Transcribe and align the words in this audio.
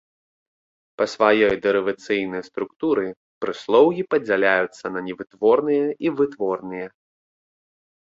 Па 1.01 1.05
сваёй 1.13 1.55
дэрывацыйнай 1.65 2.43
структуры 2.49 3.05
прыслоўі 3.45 4.01
падзяляюцца 4.15 4.85
на 4.97 5.07
невытворныя 5.11 5.85
і 6.09 6.17
вытворныя. 6.19 6.87